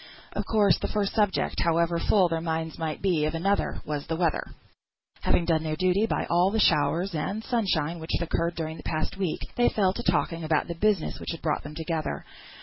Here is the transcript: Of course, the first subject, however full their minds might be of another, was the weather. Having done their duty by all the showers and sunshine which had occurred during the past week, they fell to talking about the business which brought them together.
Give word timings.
Of 0.33 0.47
course, 0.47 0.79
the 0.79 0.87
first 0.87 1.13
subject, 1.13 1.59
however 1.59 1.99
full 1.99 2.27
their 2.27 2.41
minds 2.41 2.79
might 2.79 3.03
be 3.03 3.25
of 3.25 3.35
another, 3.35 3.83
was 3.85 4.07
the 4.07 4.15
weather. 4.15 4.41
Having 5.21 5.45
done 5.45 5.61
their 5.61 5.75
duty 5.75 6.07
by 6.07 6.25
all 6.27 6.49
the 6.49 6.59
showers 6.59 7.13
and 7.13 7.43
sunshine 7.43 7.99
which 7.99 8.09
had 8.17 8.25
occurred 8.27 8.55
during 8.55 8.77
the 8.77 8.81
past 8.83 9.17
week, 9.17 9.41
they 9.57 9.69
fell 9.69 9.93
to 9.93 10.01
talking 10.01 10.43
about 10.43 10.67
the 10.67 10.73
business 10.73 11.19
which 11.19 11.39
brought 11.43 11.61
them 11.61 11.75
together. 11.75 12.25